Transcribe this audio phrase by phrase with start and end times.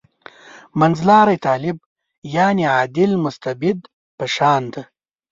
[0.79, 1.77] منځلاری طالب
[2.73, 3.79] «عادل مستبد»
[4.17, 4.81] په شان دی.